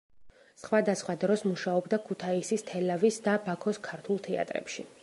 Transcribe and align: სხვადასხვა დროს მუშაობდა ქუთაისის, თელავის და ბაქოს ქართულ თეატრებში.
სხვადასხვა 0.61 1.15
დროს 1.23 1.43
მუშაობდა 1.49 2.01
ქუთაისის, 2.09 2.65
თელავის 2.73 3.21
და 3.29 3.39
ბაქოს 3.47 3.83
ქართულ 3.91 4.27
თეატრებში. 4.29 4.93